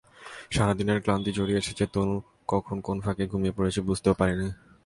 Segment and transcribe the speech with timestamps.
[0.51, 2.15] সারা দিনের ক্লান্তি, জড়িয়ে এসেছে তনু,
[2.47, 4.47] কখন কোন ফাঁকে ঘুমিয়ে পড়েছি বুঝতেও পারিনি।